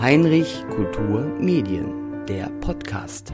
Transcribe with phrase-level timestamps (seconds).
[0.00, 3.32] Heinrich Kultur Medien, der Podcast.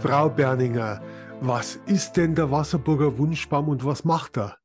[0.00, 1.00] Frau Berninger,
[1.40, 4.63] was ist denn der Wasserburger Wunschbaum und was macht er?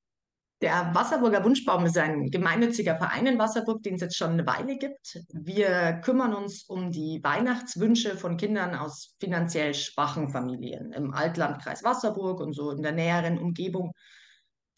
[0.62, 4.78] Der Wasserburger Wunschbaum ist ein gemeinnütziger Verein in Wasserburg, den es jetzt schon eine Weile
[4.78, 5.24] gibt.
[5.32, 12.42] Wir kümmern uns um die Weihnachtswünsche von Kindern aus finanziell schwachen Familien im Altlandkreis Wasserburg
[12.42, 13.94] und so in der näheren Umgebung.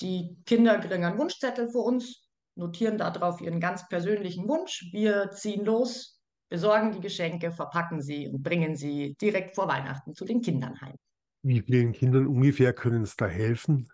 [0.01, 4.87] Die Kinder kriegen einen Wunschzettel für uns, notieren darauf ihren ganz persönlichen Wunsch.
[4.91, 10.25] Wir ziehen los, besorgen die Geschenke, verpacken sie und bringen sie direkt vor Weihnachten zu
[10.25, 10.95] den Kindern heim.
[11.41, 13.87] Wie vielen Kindern ungefähr können es da helfen?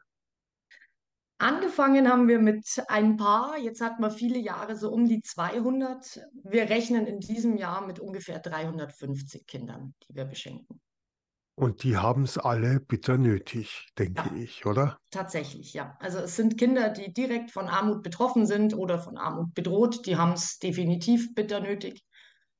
[1.40, 6.20] Angefangen haben wir mit ein paar, jetzt hatten wir viele Jahre so um die 200.
[6.44, 10.82] Wir rechnen in diesem Jahr mit ungefähr 350 Kindern, die wir beschenken.
[11.56, 14.36] Und die haben es alle bitter nötig, denke Ja.
[14.36, 14.98] ich, oder?
[15.12, 15.96] Tatsächlich, ja.
[16.00, 20.18] Also es sind Kinder, die direkt von Armut betroffen sind oder von Armut bedroht, die
[20.18, 22.04] haben es definitiv bitter nötig.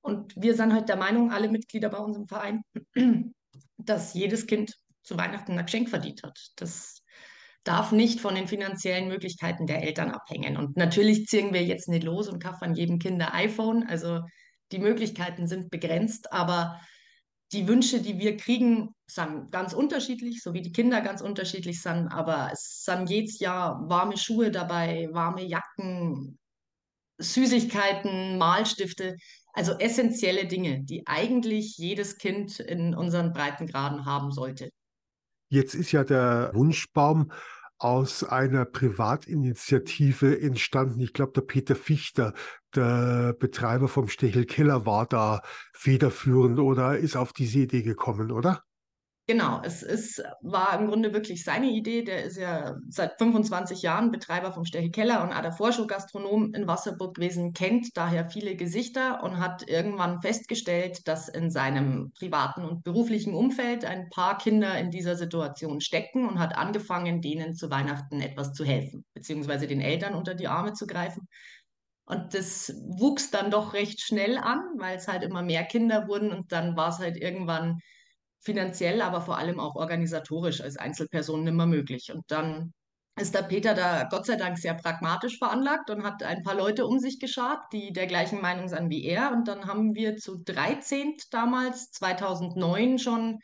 [0.02, 2.62] Und wir sind halt der Meinung, alle Mitglieder bei uns im Verein,
[3.78, 6.40] dass jedes Kind zu Weihnachten ein Geschenk verdient hat.
[6.56, 7.02] Das
[7.68, 10.58] darf nicht von den finanziellen Möglichkeiten der Eltern abhängen.
[10.58, 13.86] Und natürlich ziehen wir jetzt nicht los und kaufen jedem Kind ein iPhone.
[13.88, 14.22] Also
[14.72, 16.80] die Möglichkeiten sind begrenzt, aber
[17.52, 22.08] die Wünsche, die wir kriegen, sind ganz unterschiedlich, so wie die Kinder ganz unterschiedlich sind.
[22.08, 26.38] Aber es sind jedes Jahr warme Schuhe dabei, warme Jacken,
[27.20, 29.16] Süßigkeiten, Malstifte,
[29.54, 34.70] also essentielle Dinge, die eigentlich jedes Kind in unseren Breitengraden haben sollte.
[35.50, 37.32] Jetzt ist ja der Wunschbaum
[37.80, 41.00] aus einer Privatinitiative entstanden.
[41.00, 42.34] Ich glaube, der Peter Fichter,
[42.76, 45.42] der Betreiber vom Stechel Keller, war da
[45.74, 48.64] federführend oder ist auf diese Idee gekommen, oder?
[49.30, 52.02] Genau, es ist, war im Grunde wirklich seine Idee.
[52.02, 56.54] Der ist ja seit 25 Jahren Betreiber vom Stechel Keller und auch davor schon Gastronom
[56.54, 62.64] in Wasserburg gewesen, kennt daher viele Gesichter und hat irgendwann festgestellt, dass in seinem privaten
[62.64, 67.70] und beruflichen Umfeld ein paar Kinder in dieser Situation stecken und hat angefangen, denen zu
[67.70, 71.28] Weihnachten etwas zu helfen, beziehungsweise den Eltern unter die Arme zu greifen.
[72.06, 76.32] Und das wuchs dann doch recht schnell an, weil es halt immer mehr Kinder wurden
[76.32, 77.82] und dann war es halt irgendwann
[78.40, 82.12] finanziell, aber vor allem auch organisatorisch als Einzelperson nicht mehr möglich.
[82.14, 82.74] Und dann
[83.20, 86.86] ist der Peter da Gott sei Dank sehr pragmatisch veranlagt und hat ein paar Leute
[86.86, 89.32] um sich geschart, die der gleichen Meinung sind wie er.
[89.32, 93.40] Und dann haben wir zu 13 damals, 2009 schon,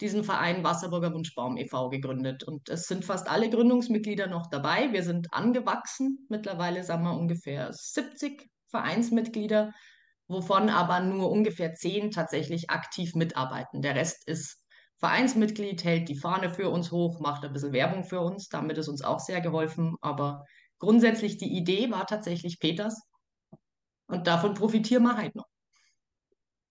[0.00, 1.90] diesen Verein Wasserburger Wunschbaum e.V.
[1.90, 2.44] gegründet.
[2.44, 4.92] Und es sind fast alle Gründungsmitglieder noch dabei.
[4.92, 6.26] Wir sind angewachsen.
[6.30, 9.72] Mittlerweile sind wir ungefähr 70 Vereinsmitglieder
[10.30, 13.82] wovon aber nur ungefähr zehn tatsächlich aktiv mitarbeiten.
[13.82, 14.64] Der Rest ist
[14.98, 18.48] Vereinsmitglied, hält die Fahne für uns hoch, macht ein bisschen Werbung für uns.
[18.48, 19.96] Damit ist uns auch sehr geholfen.
[20.00, 20.44] Aber
[20.78, 23.02] grundsätzlich die Idee war tatsächlich Peters.
[24.06, 25.46] Und davon profitieren wir halt noch.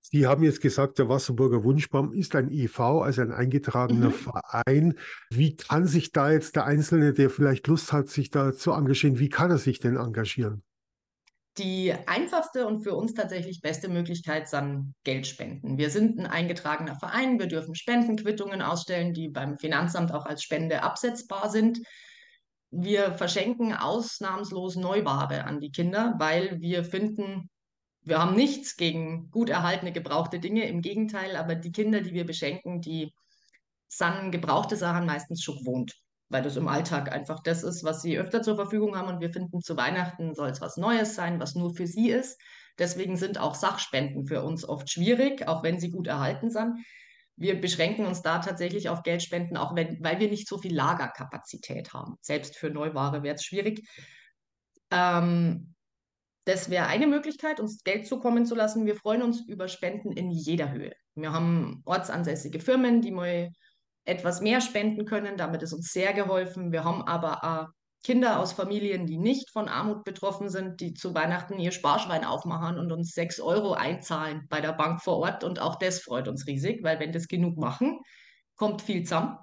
[0.01, 4.13] Sie haben jetzt gesagt, der Wasserburger Wunschbaum ist ein e.V., also ein eingetragener Mhm.
[4.13, 4.95] Verein.
[5.29, 9.19] Wie kann sich da jetzt der Einzelne, der vielleicht Lust hat, sich da zu engagieren,
[9.19, 10.63] wie kann er sich denn engagieren?
[11.59, 15.77] Die einfachste und für uns tatsächlich beste Möglichkeit sind Geldspenden.
[15.77, 20.83] Wir sind ein eingetragener Verein, wir dürfen Spendenquittungen ausstellen, die beim Finanzamt auch als Spende
[20.83, 21.79] absetzbar sind.
[22.71, 27.49] Wir verschenken ausnahmslos Neuware an die Kinder, weil wir finden,
[28.03, 32.25] wir haben nichts gegen gut erhaltene gebrauchte Dinge, im Gegenteil, aber die Kinder, die wir
[32.25, 33.13] beschenken, die
[33.89, 35.93] sind gebrauchte Sachen meistens schon gewohnt
[36.29, 39.07] weil das im Alltag einfach das ist, was sie öfter zur Verfügung haben.
[39.07, 42.39] Und wir finden, zu Weihnachten soll es was Neues sein, was nur für sie ist.
[42.77, 46.85] Deswegen sind auch Sachspenden für uns oft schwierig, auch wenn sie gut erhalten sind.
[47.35, 51.93] Wir beschränken uns da tatsächlich auf Geldspenden, auch wenn, weil wir nicht so viel Lagerkapazität
[51.93, 52.15] haben.
[52.21, 53.87] Selbst für Neuware wäre es schwierig.
[54.91, 55.73] Ähm,
[56.45, 58.85] das wäre eine Möglichkeit, uns Geld zukommen zu lassen.
[58.85, 60.93] Wir freuen uns über Spenden in jeder Höhe.
[61.15, 63.51] Wir haben ortsansässige Firmen, die mal
[64.05, 65.37] etwas mehr spenden können.
[65.37, 66.71] Damit ist uns sehr geholfen.
[66.71, 67.67] Wir haben aber auch
[68.03, 72.79] Kinder aus Familien, die nicht von Armut betroffen sind, die zu Weihnachten ihr Sparschwein aufmachen
[72.79, 75.43] und uns sechs Euro einzahlen bei der Bank vor Ort.
[75.43, 77.99] Und auch das freut uns riesig, weil wenn das genug machen,
[78.55, 79.37] kommt viel zusammen.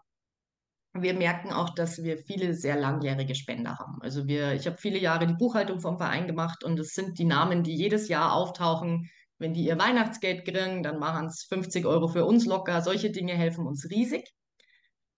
[0.95, 4.01] Wir merken auch, dass wir viele sehr langjährige Spender haben.
[4.01, 7.27] Also wir, ich habe viele Jahre die Buchhaltung vom Verein gemacht und es sind die
[7.27, 9.11] Namen, die jedes Jahr auftauchen.
[9.39, 12.81] Wenn die ihr Weihnachtsgeld kriegen, dann machen es 50 Euro für uns locker.
[12.81, 14.33] Solche Dinge helfen uns riesig.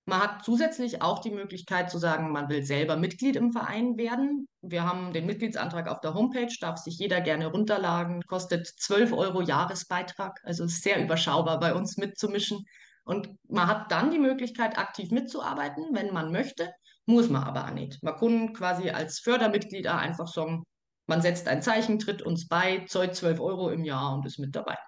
[0.08, 4.48] Man hat zusätzlich auch die Möglichkeit zu sagen, man will selber Mitglied im Verein werden.
[4.62, 9.42] Wir haben den Mitgliedsantrag auf der Homepage, darf sich jeder gerne runterladen, kostet 12 Euro
[9.42, 12.64] Jahresbeitrag, also ist sehr überschaubar bei uns mitzumischen.
[13.04, 16.72] Und man hat dann die Möglichkeit, aktiv mitzuarbeiten, wenn man möchte,
[17.04, 18.02] muss man aber nicht.
[18.02, 20.64] Man kann quasi als Fördermitglied auch einfach sagen,
[21.06, 24.56] man setzt ein Zeichen, tritt uns bei, zahlt 12 Euro im Jahr und ist mit
[24.56, 24.78] dabei.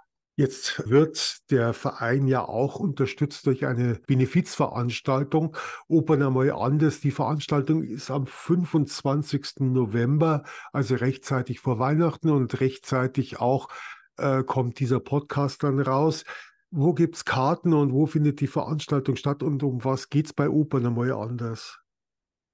[0.40, 5.54] Jetzt wird der Verein ja auch unterstützt durch eine Benefizveranstaltung.
[5.86, 7.00] Opern einmal anders.
[7.00, 9.56] Die Veranstaltung ist am 25.
[9.58, 13.68] November, also rechtzeitig vor Weihnachten und rechtzeitig auch
[14.16, 16.24] äh, kommt dieser Podcast dann raus.
[16.70, 20.32] Wo gibt es Karten und wo findet die Veranstaltung statt und um was geht es
[20.32, 21.78] bei Opern einmal anders?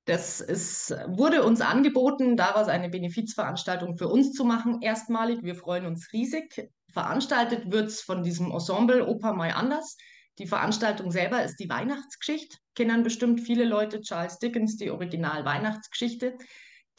[0.07, 5.45] Das ist, wurde uns angeboten, daraus eine Benefizveranstaltung für uns zu machen, erstmalig.
[5.45, 6.69] Wir freuen uns riesig.
[6.97, 9.99] Veranstaltet wird es von diesem Ensemble Oper Mai Anders.
[10.39, 12.57] Die Veranstaltung selber ist die Weihnachtsgeschichte.
[12.75, 16.39] Kennen bestimmt viele Leute Charles Dickens, die Original-Weihnachtsgeschichte.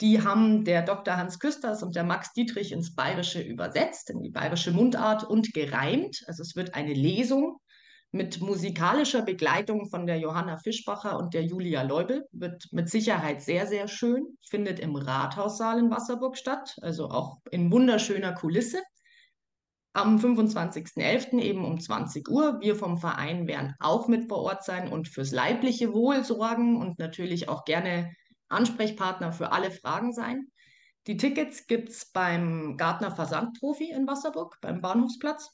[0.00, 1.16] Die haben der Dr.
[1.16, 6.22] Hans Küsters und der Max Dietrich ins Bayerische übersetzt, in die bayerische Mundart und gereimt.
[6.28, 7.58] Also es wird eine Lesung
[8.12, 12.24] mit musikalischer Begleitung von der Johanna Fischbacher und der Julia Leubel.
[12.30, 14.38] Wird mit Sicherheit sehr, sehr schön.
[14.48, 18.80] Findet im Rathaussaal in Wasserburg statt, also auch in wunderschöner Kulisse
[19.98, 21.40] am 25.11.
[21.40, 22.60] eben um 20 Uhr.
[22.60, 26.98] Wir vom Verein werden auch mit vor Ort sein und fürs leibliche Wohl sorgen und
[26.98, 28.12] natürlich auch gerne
[28.48, 30.48] Ansprechpartner für alle Fragen sein.
[31.06, 35.50] Die Tickets gibt es beim Gartner Versandprofi in Wasserburg, beim Bahnhofsplatz.